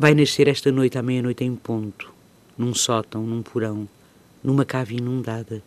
[0.00, 2.14] Vai nascer esta noite à meia-noite em ponto,
[2.56, 3.88] num sótão, num porão,
[4.44, 5.60] numa cave inundada.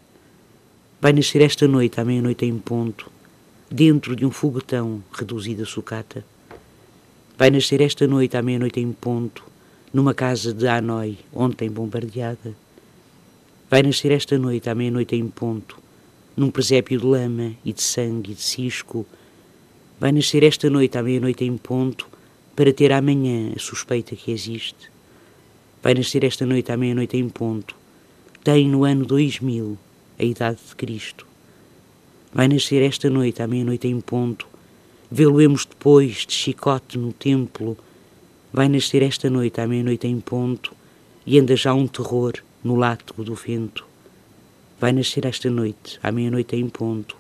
[1.02, 3.12] Vai nascer esta noite à meia-noite em ponto,
[3.70, 6.24] dentro de um foguetão reduzido a sucata.
[7.38, 9.44] Vai nascer esta noite à meia-noite em ponto,
[9.94, 12.56] numa casa de Hanoi, ontem bombardeada.
[13.70, 15.78] Vai nascer esta noite à meia-noite em ponto,
[16.38, 19.06] num presépio de lama e de sangue e de cisco.
[20.00, 22.08] Vai nascer esta noite à meia-noite em ponto,
[22.56, 24.92] para ter amanhã a suspeita que existe.
[25.82, 27.76] Vai nascer esta noite à meia-noite em ponto.
[28.44, 29.78] Tem no ano 2000
[30.20, 31.26] a idade de Cristo.
[32.34, 34.48] Vai nascer esta noite à meia-noite em ponto.
[35.10, 37.78] Vê-lo-emos depois de chicote no templo.
[38.54, 40.74] Vai nascer esta noite à meia-noite em ponto
[41.26, 43.86] e anda já um terror no látego do vento.
[44.80, 47.18] Vai nascer esta noite à meia-noite em ponto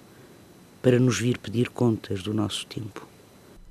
[0.82, 3.11] para nos vir pedir contas do nosso tempo.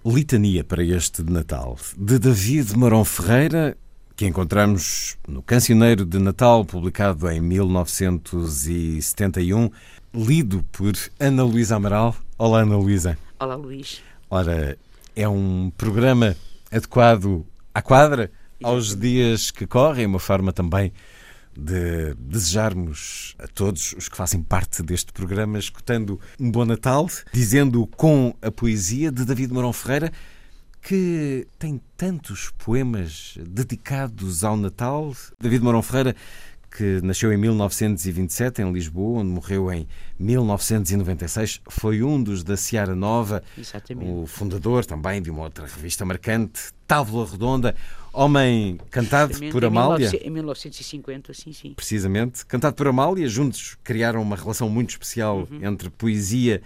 [0.05, 3.77] Litania para este de Natal, de David Marão Ferreira,
[4.17, 9.71] que encontramos no Cancioneiro de Natal, publicado em 1971,
[10.15, 12.17] lido por Ana Luísa Amaral.
[12.39, 13.19] Olá, Ana Luísa.
[13.39, 14.01] Olá, Luís.
[14.31, 14.79] Ora,
[15.15, 16.35] é um programa
[16.73, 18.31] adequado à quadra,
[18.63, 20.95] aos dias que correm, uma forma também
[21.57, 27.87] de desejarmos a todos os que fazem parte deste programa, escutando um bom Natal, dizendo
[27.87, 30.13] com a poesia de David Marão Ferreira,
[30.83, 35.15] que tem tantos poemas dedicados ao Natal.
[35.41, 36.17] David Marão Ferreira,
[36.71, 39.87] que nasceu em 1927 em Lisboa, onde morreu em
[40.19, 44.11] 1996, foi um dos da Seara Nova, Exatamente.
[44.11, 47.75] o fundador também de uma outra revista marcante, Távola Redonda,
[48.13, 50.11] homem cantado por Amália.
[50.23, 51.73] Em 1950, sim, sim.
[51.75, 55.65] Precisamente, cantado por Amália, juntos criaram uma relação muito especial Uhum.
[55.67, 56.63] entre poesia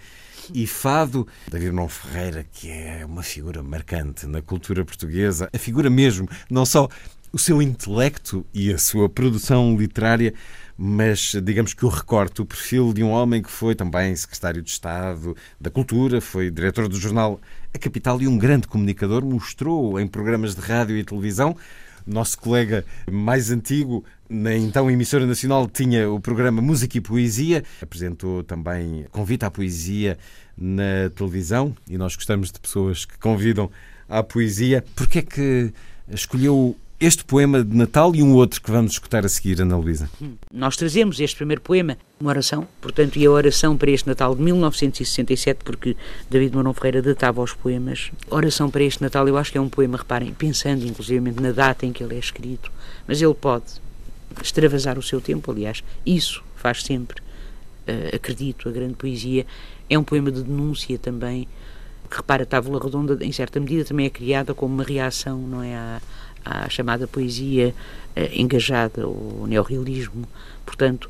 [0.53, 1.27] e fado.
[1.49, 6.65] David Marão Ferreira, que é uma figura marcante na cultura portuguesa, a figura mesmo, não
[6.65, 6.87] só
[7.35, 10.33] o seu intelecto e a sua produção literária,
[10.77, 14.69] mas digamos que o recorte, o perfil de um homem que foi também secretário de
[14.69, 17.41] Estado da Cultura, foi diretor do jornal
[17.73, 21.57] A Capital e um grande comunicador, mostrou em programas de rádio e televisão.
[22.07, 28.45] Nosso colega mais antigo, na então emissora nacional, tinha o programa Música e Poesia, apresentou
[28.45, 30.17] também Convite à Poesia
[30.57, 33.69] na televisão e nós gostamos de pessoas que convidam
[34.07, 34.85] à poesia.
[34.95, 35.73] Porquê é que
[36.07, 40.09] escolheu este poema de Natal e um outro que vamos escutar a seguir, Ana Luísa?
[40.51, 44.41] Nós trazemos este primeiro poema, uma oração, portanto, e a oração para este Natal de
[44.41, 45.97] 1967, porque
[46.29, 48.11] David Marão Ferreira datava os poemas.
[48.29, 51.85] Oração para este Natal, eu acho que é um poema, reparem, pensando inclusivamente na data
[51.85, 52.71] em que ele é escrito,
[53.07, 53.65] mas ele pode
[54.41, 59.45] extravasar o seu tempo, aliás, isso faz sempre, uh, acredito, a grande poesia.
[59.89, 61.47] É um poema de denúncia também,
[62.09, 65.61] que repara, a Távola Redonda, em certa medida, também é criada como uma reação, não
[65.61, 66.01] é, à,
[66.45, 67.73] à chamada poesia
[68.15, 70.27] uh, engajada, o neorrealismo,
[70.65, 71.09] portanto,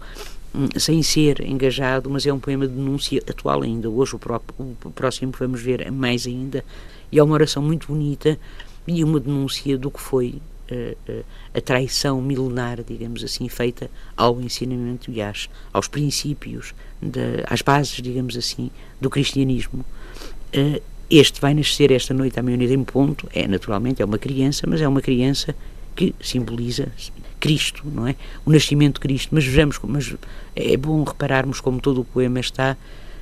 [0.54, 3.90] hum, sem ser engajado, mas é um poema de denúncia atual ainda.
[3.90, 6.64] Hoje o, próprio, o próximo vamos ver mais ainda,
[7.12, 8.40] e é uma oração muito bonita
[8.88, 10.42] e uma denúncia do que foi
[10.72, 17.44] uh, uh, a traição milenar, digamos assim, feita ao ensinamento e às, aos princípios, de,
[17.48, 19.86] às bases, digamos assim, do cristianismo.
[21.10, 24.82] Este vai nascer esta noite à meia-noite em ponto, é naturalmente é uma criança, mas
[24.82, 25.56] é uma criança
[25.96, 26.88] que simboliza
[27.40, 28.16] Cristo, não é?
[28.44, 29.30] O nascimento de Cristo.
[29.34, 30.16] Mas vejamos, mas
[30.56, 32.76] é bom repararmos como todo o poema está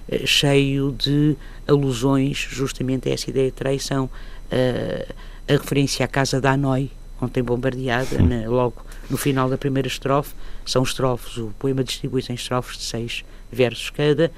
[0.07, 1.35] uh, cheio de
[1.67, 4.05] alusões justamente a essa ideia de traição.
[4.05, 5.13] Uh,
[5.47, 6.89] a referência à casa da Hanoi,
[7.21, 10.33] ontem bombardeada, na, logo no final da primeira estrofe,
[10.65, 14.31] são estrofes, o poema distribui-se em estrofes de seis versos cada,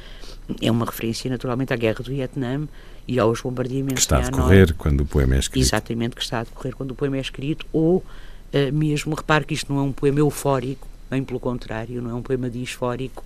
[0.61, 2.67] é uma referência naturalmente à guerra do Vietnã
[3.07, 5.63] e aos bombardeamentos que está a decorrer quando o poema é escrito.
[5.63, 8.03] Exatamente, que está a decorrer quando o poema é escrito, ou uh,
[8.73, 12.21] mesmo, repare que isto não é um poema eufórico, bem pelo contrário, não é um
[12.21, 13.23] poema disfórico,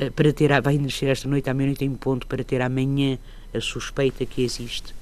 [0.00, 3.18] uh, para ter, vai nascer esta noite à meia-noite em ponto, para ter amanhã
[3.54, 4.94] a suspeita que existe.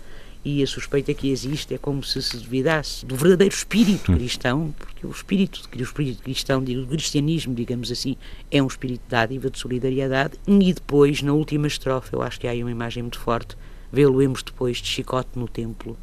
[0.44, 5.06] e a suspeita que existe é como se se duvidasse do verdadeiro espírito cristão, porque
[5.06, 8.17] o espírito, o espírito cristão, o cristianismo, digamos assim,
[8.50, 12.49] é um espírito de dádiva, de solidariedade, e depois, na última estrofe, eu acho que
[12.49, 13.56] há aí uma imagem muito forte,
[13.92, 15.96] vê-lo-emos depois de chicote no templo,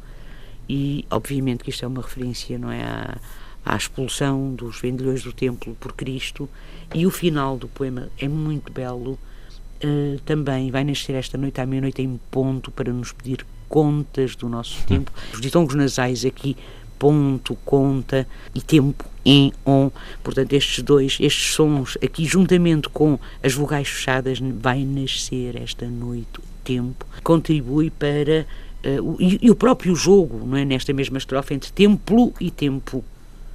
[0.68, 3.18] e obviamente que isto é uma referência, não é, à,
[3.64, 6.48] à expulsão dos vendilhões do templo por Cristo,
[6.94, 11.66] e o final do poema é muito belo, uh, também vai nascer esta noite à
[11.66, 15.12] meia-noite em ponto para nos pedir contas do nosso tempo.
[15.32, 16.56] Os ditongos nasais aqui,
[16.98, 19.90] ponto, conta e tempo, em, on.
[20.22, 26.40] Portanto, estes dois, estes sons aqui, juntamente com as vogais fechadas, vai nascer esta noite
[26.68, 28.46] tempo, contribui para.
[28.84, 30.64] Uh, e, e, o próprio jogo, não é?
[30.64, 33.04] nesta mesma estrofe, entre templo e tempo,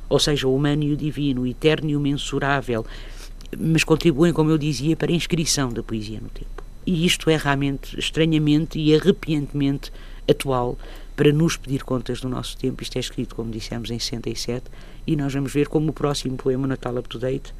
[0.09, 2.85] ou seja, o humano e o divino, o eterno e o mensurável,
[3.57, 6.63] mas contribuem, como eu dizia, para a inscrição da poesia no tempo.
[6.85, 9.91] E isto é realmente, estranhamente e arrepiantemente
[10.29, 10.77] atual
[11.15, 12.81] para nos pedir contas do nosso tempo.
[12.83, 14.65] Isto é escrito, como dissemos, em 67,
[15.05, 17.53] e nós vamos ver como o próximo poema, Natal Up to Date,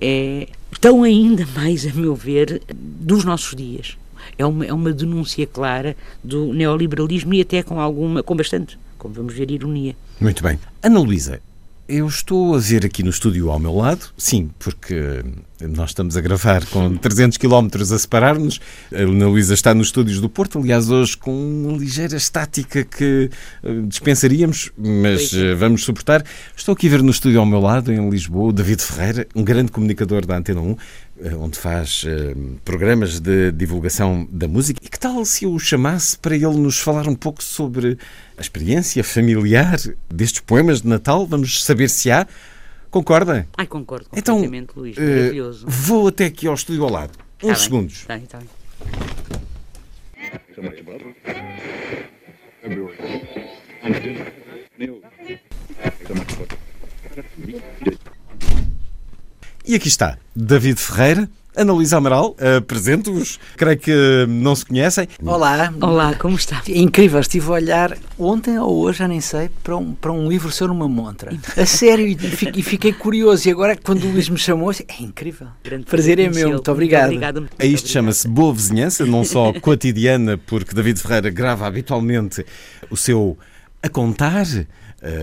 [0.00, 0.48] é
[0.80, 3.96] tão ainda mais, a meu ver, dos nossos dias.
[4.38, 9.14] É uma, é uma denúncia clara do neoliberalismo e até com alguma, com bastante, como
[9.14, 9.96] vamos ver, ironia.
[10.20, 10.58] Muito bem.
[10.82, 11.40] Ana Luísa,
[11.88, 15.22] eu estou a ver aqui no estúdio ao meu lado, sim, porque
[15.60, 18.60] nós estamos a gravar com 300 km a separar-nos.
[18.92, 23.30] A Ana Luísa está nos estúdios do Porto, aliás, hoje com uma ligeira estática que
[23.62, 26.24] eh, dispensaríamos, mas eh, vamos suportar.
[26.56, 29.44] Estou aqui a ver no estúdio ao meu lado, em Lisboa, o David Ferreira, um
[29.44, 30.76] grande comunicador da Antena 1, eh,
[31.40, 32.04] onde faz
[32.64, 34.80] programas de divulgação da música.
[34.82, 37.98] E que tal se eu o chamasse para ele nos falar um pouco sobre
[38.36, 39.76] a experiência familiar
[40.12, 41.26] destes poemas de Natal.
[41.26, 42.26] Vamos saber se há.
[42.90, 43.46] Concorda?
[43.56, 44.96] Ai, concordo então, completamente, então, Luís.
[44.96, 45.66] Maravilhoso.
[45.66, 47.18] Uh, vou até aqui ao estúdio ao lado.
[47.42, 48.04] Uns tá segundos.
[48.04, 48.48] Tá, tá bem.
[59.68, 63.40] E aqui está, David Ferreira, Ana Luísa Amaral, apresento-vos.
[63.56, 65.08] Creio que não se conhecem.
[65.20, 65.74] Olá.
[65.80, 66.62] Olá, como está?
[66.68, 70.28] É incrível, estive a olhar ontem ou hoje, já nem sei, para um, para um
[70.28, 71.36] livro sobre uma montra.
[71.56, 73.48] A sério, e fiquei curioso.
[73.48, 75.48] E agora, quando o Luís me chamou, é incrível.
[75.64, 77.10] Grande Prazer é meu, muito obrigado.
[77.10, 77.48] Muito obrigado.
[77.58, 82.46] A isto chama-se Boa Vizinhança, não só cotidiana, porque David Ferreira grava habitualmente
[82.88, 83.36] o seu
[83.82, 84.46] a contar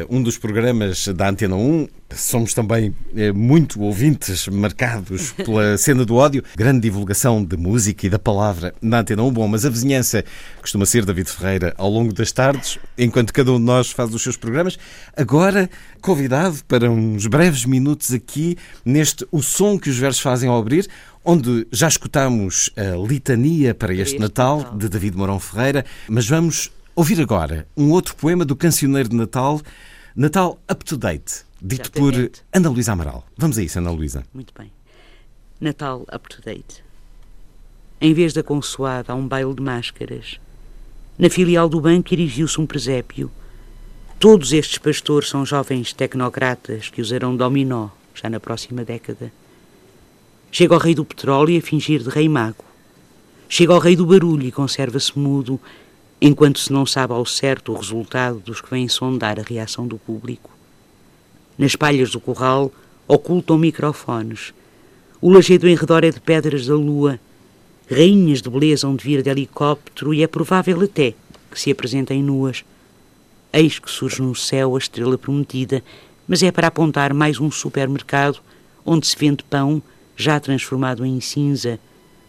[0.09, 1.87] um dos programas da Antena 1.
[2.15, 6.43] Somos também uh, muito ouvintes marcados pela cena do ódio.
[6.55, 9.31] Grande divulgação de música e da palavra na Antena 1.
[9.31, 10.23] Bom, mas a vizinhança
[10.61, 14.21] costuma ser David Ferreira ao longo das tardes, enquanto cada um de nós faz os
[14.21, 14.77] seus programas.
[15.17, 15.69] Agora,
[16.01, 20.87] convidado para uns breves minutos aqui neste O Som que os Versos Fazem ao Abrir,
[21.25, 27.19] onde já escutamos a litania para este Natal de David Mourão Ferreira, mas vamos Ouvir
[27.19, 29.59] agora um outro poema do cancioneiro de Natal,
[30.15, 32.29] Natal Up to Date, dito Exatamente.
[32.29, 33.25] por Ana Luísa Amaral.
[33.35, 34.23] Vamos a isso, Ana Luísa.
[34.31, 34.71] Muito bem.
[35.59, 36.83] Natal Up to Date.
[37.99, 40.39] Em vez da consoada, há um baile de máscaras.
[41.17, 43.31] Na filial do banco erigiu-se um presépio.
[44.19, 49.31] Todos estes pastores são jovens tecnocratas que usarão dominó já na próxima década.
[50.51, 52.63] Chega o rei do petróleo a fingir de rei mago.
[53.49, 55.59] Chega o rei do barulho e conserva-se mudo
[56.25, 59.97] enquanto se não sabe ao certo o resultado dos que vêm sondar a reação do
[59.97, 60.49] público.
[61.57, 62.71] Nas palhas do corral
[63.05, 64.53] ocultam microfones.
[65.19, 67.19] O lajedo em redor é de pedras da lua.
[67.91, 71.13] Rainhas de beleza onde vir de helicóptero e é provável até
[71.51, 72.63] que se apresentem nuas.
[73.51, 75.83] Eis que surge no céu a estrela prometida,
[76.25, 78.39] mas é para apontar mais um supermercado
[78.85, 79.83] onde se vende pão
[80.15, 81.77] já transformado em cinza,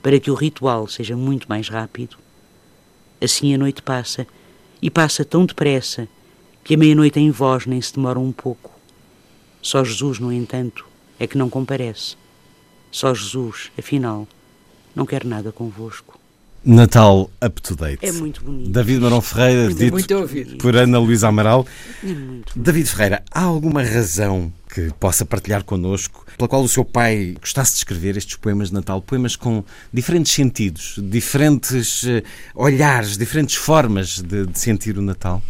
[0.03, 2.24] para que o ritual seja muito mais rápido.
[3.25, 4.27] Assim a noite passa,
[4.83, 6.07] e passa tão depressa
[6.63, 8.71] que a meia-noite em vós nem se demora um pouco.
[9.63, 10.87] Só Jesus, no entanto,
[11.19, 12.19] é que não comparece.
[12.91, 14.29] Só Jesus, afinal,
[14.95, 16.21] não quer nada convosco.
[16.65, 18.05] Natal Up to Date.
[18.05, 18.71] É muito bonito.
[18.71, 21.67] David Marão Ferreira, muito, dito muito por Ana Luísa Amaral.
[22.03, 22.09] É
[22.57, 27.73] David Ferreira, há alguma razão que possa partilhar connosco, pela qual o seu pai gostasse
[27.73, 34.21] de escrever estes poemas de Natal, poemas com diferentes sentidos, diferentes eh, olhares, diferentes formas
[34.21, 35.41] de, de sentir o Natal?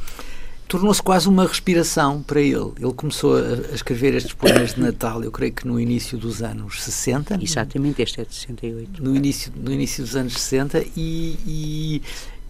[0.75, 2.73] Tornou-se quase uma respiração para ele.
[2.81, 6.83] Ele começou a, escrever estes poemas de Natal, eu creio que no início dos anos
[6.83, 7.39] 60.
[7.41, 9.03] Exatamente, este é de 68.
[9.03, 12.03] No início, no início dos anos 60 e, e,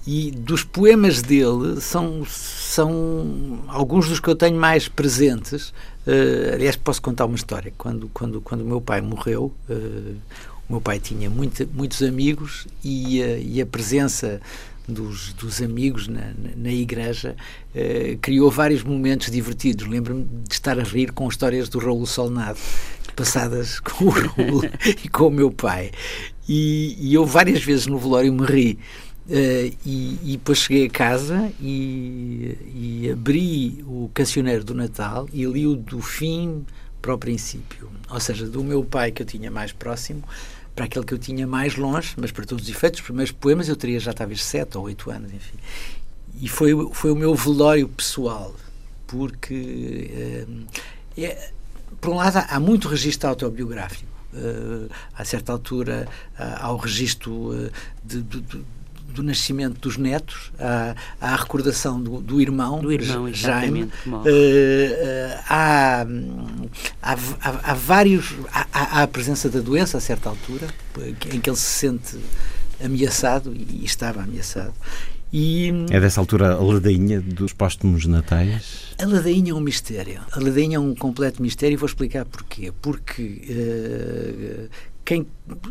[0.06, 5.72] e dos poemas dele são, são alguns dos que eu tenho mais presentes
[6.06, 7.72] Uh, aliás, posso contar uma história.
[7.78, 10.16] Quando, quando, quando o meu pai morreu, uh,
[10.68, 14.38] o meu pai tinha muito, muitos amigos e, uh, e, a presença
[14.88, 17.36] dos, dos amigos na, na, na igreja,
[17.74, 19.86] uh, criou vários momentos divertidos.
[19.86, 22.58] Lembro-me de estar a rir com histórias do Raul Solnado,
[23.16, 24.62] passadas com o Raul
[25.04, 25.90] e com o meu pai.
[26.48, 28.78] E, e eu várias vezes no velório me ri.
[29.26, 35.46] Uh, e, e, depois cheguei a casa e, e, abri o cancioneiro do Natal e
[35.46, 36.66] li-o do fim
[37.00, 37.90] para o princípio.
[38.10, 40.22] Ou seja, do meu pai que eu tinha mais próximo
[40.74, 43.68] para aquele que eu tinha mais longe, mas para todos os efeitos, os primeiros poemas
[43.68, 45.56] eu teria já talvez sete ou oito anos, enfim.
[46.40, 48.54] E foi, foi o meu velório pessoal,
[49.06, 50.66] porque, uh,
[51.16, 51.50] é,
[52.00, 54.12] por um lado, há muito registro autobiográfico.
[54.32, 57.70] Uh, a certa altura, uh, há o registro
[58.02, 58.64] de, de, de
[59.14, 63.84] do nascimento dos netos, à, à recordação do, do, irmão, do irmão Jaime.
[63.84, 64.20] Uh,
[65.48, 66.04] há,
[67.02, 68.34] há, há, há, vários.
[68.52, 70.66] Há, há, a presença da doença a certa altura,
[71.32, 72.18] em que ele se sente
[72.84, 74.74] ameaçado e estava ameaçado.
[75.36, 78.94] E, é dessa altura a ladainha dos póstumos natais?
[78.98, 80.20] A ladainha é um mistério.
[80.30, 82.72] A ladainha é um completo mistério e vou explicar porquê.
[82.80, 84.68] Porque uh,
[85.04, 85.26] quem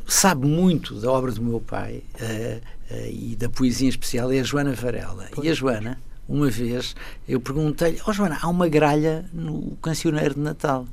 [0.08, 4.40] sabe muito da obra do meu pai uh, uh, e da poesia em especial é
[4.40, 5.28] a Joana Varela.
[5.32, 5.48] Pois.
[5.48, 6.96] E a Joana, uma vez,
[7.28, 10.88] eu perguntei-lhe: Ó oh, Joana, há uma gralha no cancioneiro de Natal.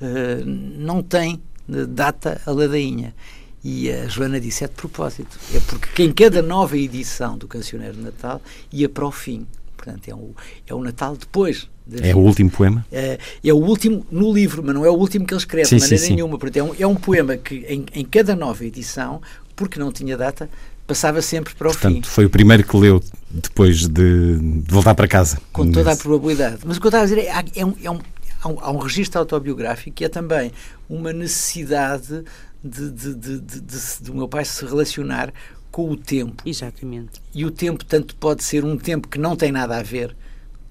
[0.00, 3.14] Uh, não tem data a ladainha.
[3.62, 5.38] E a Joana disse: é de propósito.
[5.54, 9.46] É porque em cada nova edição do Cancioneiro de Natal ia para o fim.
[9.76, 10.34] Portanto, é o,
[10.66, 11.68] é o Natal depois
[12.00, 12.86] é o último poema?
[12.90, 15.76] É, é, o último no livro, mas não é o último que ele escreve sim,
[15.76, 16.38] de maneira sim, nenhuma.
[16.38, 16.58] Sim.
[16.58, 19.20] É, um, é um poema que, em, em, cada nova edição,
[19.54, 20.48] porque não tinha data,
[20.86, 22.10] passava sempre para o Portanto, fim.
[22.10, 25.38] foi o primeiro que leu depois de, de voltar para casa.
[25.52, 26.58] Com toda a probabilidade.
[26.64, 27.98] Mas o que eu estava a dizer é, é, um, é um,
[28.42, 30.52] há um, há um registro autobiográfico que é também
[30.88, 32.24] uma necessidade
[32.62, 35.32] de, de, de, de, do meu pai se relacionar
[35.70, 36.42] com o tempo.
[36.46, 37.20] Exatamente.
[37.34, 40.14] E o tempo tanto pode ser um tempo que não tem nada a ver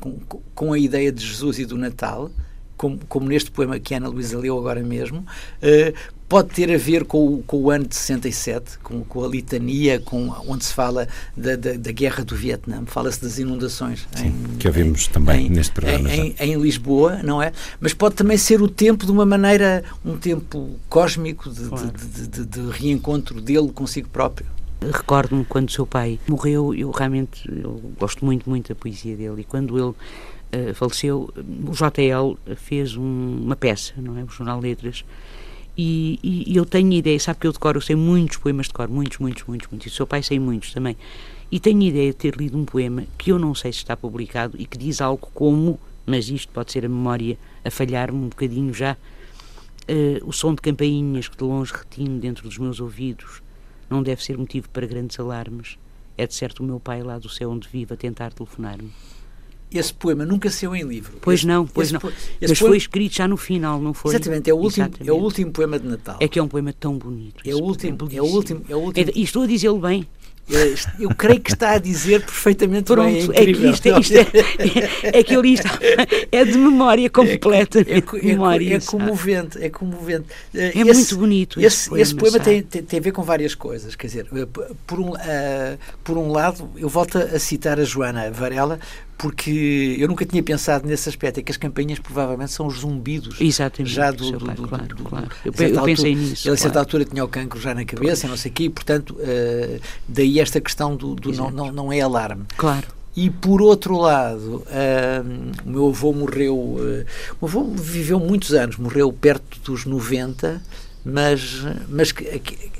[0.01, 2.29] com, com a ideia de Jesus e do Natal,
[2.75, 5.93] como, como, neste poema que a Ana Luísa leu agora mesmo, uh,
[6.27, 9.99] pode ter a ver com, o, com o ano de 67, com, com a litania,
[9.99, 14.07] com, onde se fala da, da, da guerra do Vietnã, fala-se das inundações.
[14.15, 16.11] Sim, em, que ouvimos em, também em, neste programa.
[16.11, 17.51] Em, em, Lisboa, não é?
[17.79, 21.91] Mas pode também ser o tempo de uma maneira, um tempo cósmico de, claro.
[21.91, 24.47] de, de, de reencontro dele consigo próprio.
[24.83, 29.43] Recordo-me quando seu pai morreu, eu realmente eu gosto muito, muito da poesia dele, e
[29.43, 34.23] quando ele uh, faleceu, o JL fez um, uma peça, não é?
[34.23, 35.05] O Jornal Letras,
[35.77, 38.73] e, e, e, eu tenho ideia, sabe que eu decoro, eu sei muitos poemas de
[38.73, 40.97] cor, muitos, muitos, muitos, muitos, e o seu pai sei muitos também,
[41.51, 44.59] e tenho ideia de ter lido um poema que eu não sei se está publicado
[44.59, 48.73] e que diz algo como, mas isto pode ser a memória a falhar-me um bocadinho
[48.73, 53.43] já, uh, o som de campainhas que de longe retino dentro dos meus ouvidos,
[53.91, 55.77] não deve ser motivo para grandes alarmes.
[56.17, 58.91] É de certo o meu pai lá do céu onde vive a tentar telefonar-me.
[59.73, 61.17] Esse poema nunca saiu em livro.
[61.21, 62.01] Pois esse, não, pois não.
[62.03, 62.55] Mas poema...
[62.55, 64.13] foi escrito já no final, não foi?
[64.13, 65.09] Exatamente, é o, último, Exatamente.
[65.09, 66.17] é o último poema de Natal.
[66.19, 67.41] É que é um poema tão bonito.
[67.47, 69.09] É o último, é o último, é o último.
[69.09, 70.05] É, e estou a dizê-lo bem.
[70.99, 73.29] Eu creio que está a dizer perfeitamente Pronto, bem.
[73.33, 75.67] É, é que isto, é, isto é, é, é que eu li isto,
[76.31, 77.79] é de memória completa.
[77.79, 80.25] É, é, memória, é, comovente, é comovente.
[80.53, 81.59] É esse, muito bonito.
[81.59, 83.95] Esse, esse poema, esse poema tem, tem, tem, a ver com várias coisas.
[83.95, 84.47] Quer dizer, eh,
[84.85, 85.17] por um, uh,
[86.03, 88.79] por um lado, eu volto a citar a Joana Varela,
[89.21, 93.39] porque eu nunca tinha pensado nesse aspecto, é que as campanhas provavelmente são os zumbidos
[93.39, 95.27] Exatamente, já do, do, pai, do, claro, do, claro.
[95.45, 96.47] Eu, eu pensei altura, nisso.
[96.47, 96.79] Ele a certa claro.
[96.79, 100.39] altura tinha o cancro já na cabeça, não sei o quê, e portanto uh, daí
[100.39, 102.45] esta questão do, do não, não, não é alarme.
[102.57, 102.87] Claro.
[103.15, 107.05] E por outro lado, uh, o meu avô morreu, uh,
[107.39, 110.59] o meu avô viveu muitos anos, morreu perto dos 90,
[111.05, 112.71] mas, mas que, que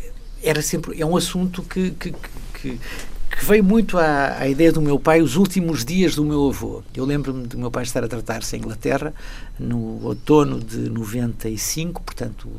[0.42, 2.16] era sempre, é um assunto que, que,
[2.56, 2.80] que
[3.38, 6.84] que veio muito à, à, ideia do meu pai os últimos dias do meu avô.
[6.96, 9.14] Eu lembro-me do meu pai estar a tratar-se em Inglaterra
[9.58, 12.50] no outono de 95, portanto,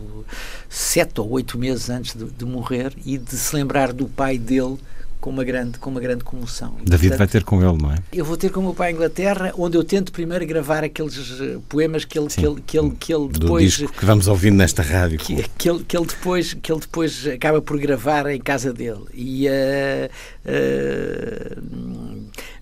[0.68, 4.78] sete ou oito meses antes de, de morrer, e de se lembrar do pai dele
[5.22, 6.74] com uma grande, com uma grande comoção.
[6.84, 7.98] David Portanto, vai ter com ele, não é?
[8.12, 11.40] Eu vou ter com o meu pai em Inglaterra, onde eu tento primeiro gravar aqueles
[11.40, 13.76] eh, poemas que ele, que ele, que ele, que ele depois.
[13.76, 15.20] Do disco que vamos ouvindo nesta rádio.
[15.20, 19.04] Que, que, ele, que, ele depois, que ele depois acaba por gravar em casa dele.
[19.14, 20.10] E, uh,
[20.44, 21.62] uh,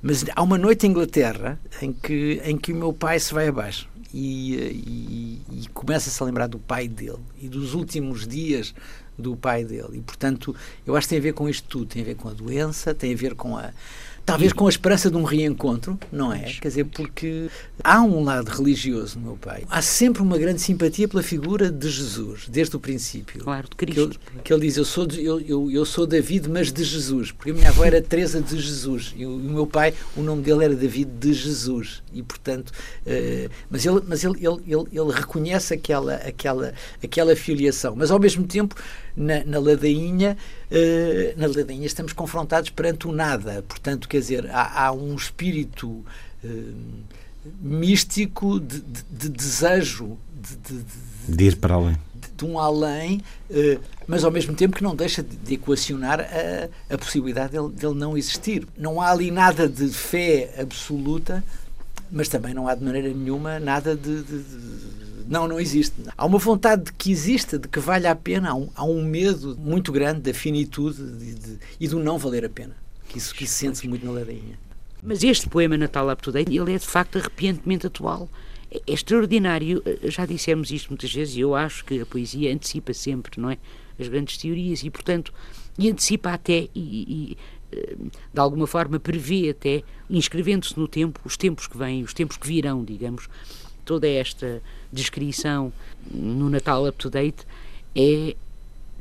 [0.03, 3.49] mas há uma noite em Inglaterra em que, em que o meu pai se vai
[3.49, 3.89] abaixo.
[4.13, 8.75] E, e, e começa-se a lembrar do pai dele e dos últimos dias
[9.21, 9.89] do pai dele.
[9.95, 10.55] E, portanto,
[10.87, 11.87] eu acho que tem a ver com isto tudo.
[11.87, 13.71] Tem a ver com a doença, tem a ver com a.
[14.27, 16.41] Talvez com a esperança de um reencontro, não é?
[16.61, 17.49] Quer dizer, porque
[17.83, 19.65] há um lado religioso no meu pai.
[19.69, 23.43] Há sempre uma grande simpatia pela figura de Jesus, desde o princípio.
[23.43, 24.21] Claro, de Que Cristo.
[24.33, 27.33] ele, que ele diz: eu sou, de- eu, eu, eu sou David, mas de Jesus.
[27.33, 29.15] Porque a minha avó era Teresa de Jesus.
[29.17, 32.01] E o, o meu pai, o nome dele era David de Jesus.
[32.13, 32.73] E, portanto,
[33.07, 36.73] eh, mas, ele, mas ele, ele, ele, ele reconhece aquela, aquela,
[37.03, 37.97] aquela filiação.
[37.97, 38.77] Mas, ao mesmo tempo,
[39.21, 40.37] na, na ladainha,
[40.71, 43.63] eh, na ladainha estamos confrontados perante o nada.
[43.69, 46.05] Portanto, quer dizer, há, há um espírito
[46.45, 46.49] eh,
[47.61, 50.83] místico de, de- de desejo, de-
[51.35, 51.97] de- ir para além.
[52.37, 56.95] de- um além, eh, mas ao mesmo tempo que não deixa de, de equacionar a,
[56.95, 58.67] a possibilidade dele, dele não existir.
[58.77, 61.45] Não há ali nada de fé absoluta,
[62.11, 64.23] mas também não há de maneira nenhuma nada de.
[64.23, 64.70] de- de-
[65.31, 65.95] não, não existe.
[66.19, 69.03] Há uma vontade de que exista, de que valha a pena, há um, há um
[69.03, 72.77] medo muito grande da finitude de- de- e do não valer a pena.
[73.09, 74.59] Que isso, que isso sente-se muito na ladainha.
[75.03, 78.29] Mas este poema Natal Up to Date, ele é de facto arrepiantemente atual.
[78.71, 82.53] É é extraordinário, eh, já dissemos isto muitas vezes, e eu acho que a poesia
[82.55, 83.59] antecipa sempre, não é?
[83.99, 85.33] As grandes teorias e, portanto,
[85.79, 87.37] e antecipa até e, e,
[87.73, 87.97] eh,
[88.33, 92.47] de alguma forma prevê até, inscrevendo-se no tempo, os tempos que vêm, os tempos que
[92.47, 93.29] virão, digamos.
[93.91, 95.73] Toda esta descrição
[96.15, 97.45] no Natal Up to Date
[97.97, 98.37] é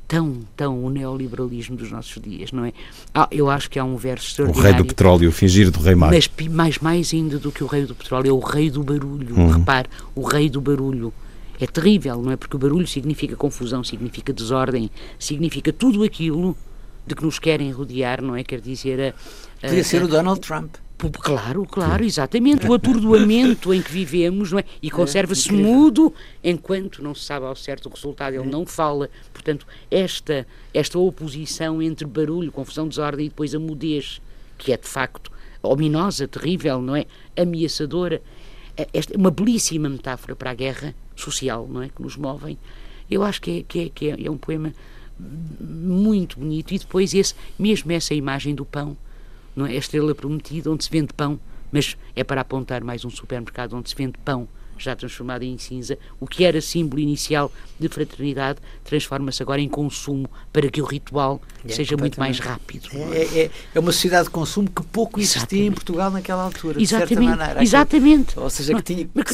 [0.07, 2.73] tão, tão o neoliberalismo dos nossos dias, não é?
[3.13, 4.71] Ah, eu acho que há um verso O extraordinário.
[4.73, 6.11] rei do petróleo, fingir do rei Mago.
[6.15, 9.35] Mas mais, mais ainda do que o rei do petróleo, é o rei do barulho.
[9.37, 9.51] Uhum.
[9.59, 11.13] Repare, o rei do barulho.
[11.59, 12.35] É terrível, não é?
[12.35, 16.57] Porque o barulho significa confusão, significa desordem, significa tudo aquilo
[17.05, 18.43] de que nos querem rodear, não é?
[18.43, 19.09] Quer dizer, a,
[19.67, 20.73] a- Podia ser a- o Donald Trump.
[21.21, 22.67] Claro, claro, exatamente.
[22.67, 24.65] O atordoamento em que vivemos, não é?
[24.81, 25.65] E conserva-se incrível.
[25.73, 26.13] mudo
[26.43, 29.09] enquanto não se sabe ao certo o resultado, ele não fala.
[29.33, 34.21] Portanto, esta, esta oposição entre barulho, confusão, desordem e depois a mudez,
[34.57, 35.31] que é de facto
[35.63, 37.05] ominosa, terrível, não é?
[37.37, 38.21] Ameaçadora.
[38.75, 41.89] É- Esta é uma belíssima metáfora para a guerra social, não é?
[41.89, 42.57] Que nos movem.
[43.09, 44.73] Eu acho que é, que é, que é, é um poema
[45.59, 46.73] muito bonito.
[46.73, 48.95] E depois esse, mesmo essa imagem do pão,
[49.59, 49.71] não é?
[49.71, 51.39] A estrela prometida, onde se vende pão,
[51.71, 55.97] mas é para apontar mais um supermercado onde se vende pão já transformado em cinza.
[56.21, 61.41] O que era símbolo inicial de fraternidade transforma-se agora em consumo para que o ritual
[61.67, 62.87] É, seja muito mais rápido.
[62.93, 63.17] não é?
[63.17, 65.75] É, é, é uma sociedade de consumo que pouco existia em Exatamente.
[65.75, 67.61] Portugal naquela altura, de certa Exatamente, maneira.
[67.61, 68.39] exatamente.
[68.39, 69.09] Ou seja, que tinha.
[69.13, 69.33] Mas que,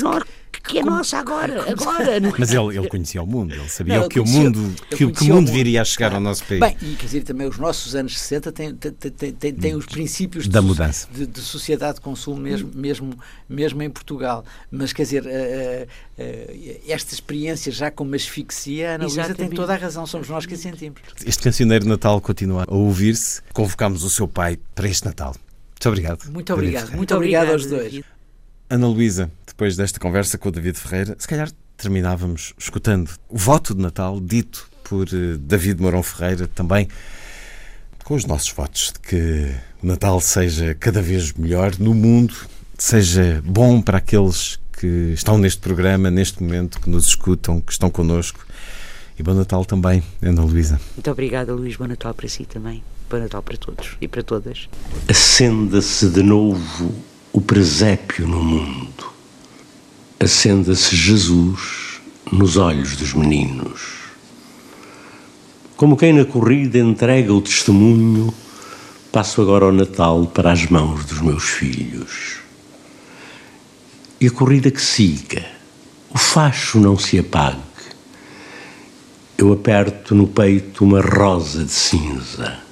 [0.68, 2.18] que é nossa agora, agora.
[2.18, 2.20] é?
[2.38, 5.24] Mas ele, ele conhecia o mundo, ele sabia Não, que o mundo, que, o- que
[5.24, 5.52] o mundo mundo.
[5.52, 6.60] viria a chegar ao nosso país.
[6.60, 8.92] Bem, e quer dizer, também os nossos anos 60 têm, têm,
[9.32, 11.08] têm, têm, os princípios Da de, mudança.
[11.14, 14.44] De, de sociedade de consumo, mesmo, mesmo, mesmo em Portugal.
[14.72, 19.74] Mas quer dizer, eh, eh, esta experiência já como asfixia, a Ana Luísa tem toda
[19.74, 21.00] a razão, somos nós que a sentimos.
[21.26, 23.42] Este cancioneiro de Natal continua a ouvir-se.
[23.54, 25.36] Convocámos o seu pai para este Natal.
[25.76, 26.32] Muito obrigado.
[26.32, 28.02] Muito obrigado, muito obrigado aos dois.
[28.70, 33.76] Ana Luísa, depois desta conversa com o David Ferreira, se calhar terminávamos escutando o voto
[33.76, 36.88] de Natal dito por eh, David Mourão Ferreira, também
[38.04, 39.52] com os nossos votos de que
[39.84, 42.34] o Natal seja cada vez melhor no mundo,
[42.78, 47.90] seja bom para aqueles que estão neste programa, neste momento, que nos escutam, que estão
[47.90, 48.46] connosco.
[49.18, 50.80] E bom Natal também, Ana Luísa.
[50.96, 51.78] Muito obrigada, Luís.
[51.78, 52.84] Bom Natal para si também.
[53.10, 54.68] Bom Natal para todos e para todas.
[55.08, 56.94] Acenda-se de novo
[57.36, 59.12] o presépio no mundo.
[60.18, 62.00] Acenda-se Jesus
[62.32, 64.06] nos olhos dos meninos.
[65.76, 68.34] Como quem na corrida entrega o testemunho,
[69.12, 72.38] passo agora o Natal para as mãos dos meus filhos.
[74.22, 75.46] E a corrida que siga,
[76.12, 77.60] o facho não se apague.
[79.38, 82.65] Eu aperto no peito uma rosa de cinza.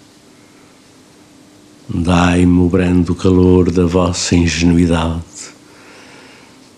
[1.89, 5.22] Dai-me o brando calor da vossa ingenuidade,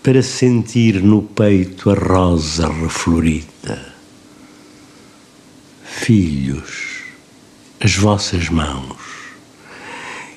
[0.02, 3.94] para sentir no peito a rosa reflorida.
[5.84, 7.04] Filhos,
[7.78, 8.96] as vossas mãos,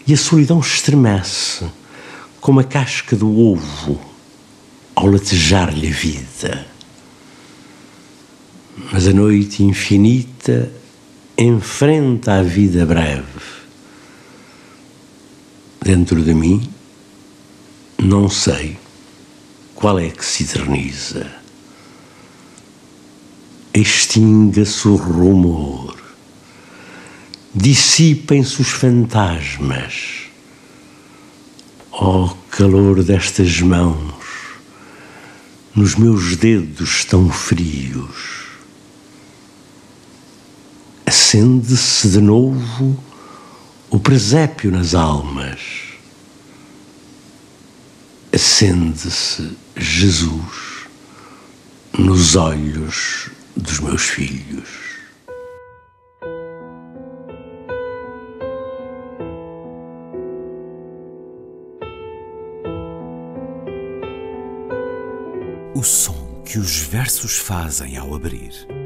[0.06, 1.66] e a solidão estremece
[2.40, 4.00] como a casca do ovo
[4.94, 6.68] ao latejar-lhe a vida.
[8.94, 10.72] Mas a noite infinita
[11.36, 13.59] enfrenta a vida breve
[15.82, 16.70] dentro de mim,
[17.98, 18.78] não sei
[19.76, 21.32] qual é que se eterniza.
[23.74, 25.96] Extinga-se o rumor,
[27.54, 30.28] dissipem-se os fantasmas.
[31.92, 34.14] Ó calor destas mãos,
[35.74, 38.48] nos meus dedos tão frios.
[41.06, 43.02] Acende-se de novo
[43.90, 45.90] o presépio nas almas.
[48.34, 50.88] acende-se Jesus
[51.98, 54.70] nos olhos dos meus filhos.
[65.74, 68.79] O som que os versos fazem ao abrir.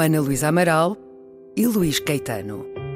[0.00, 0.96] Ana Luísa Amaral
[1.56, 2.89] e Luís Caetano.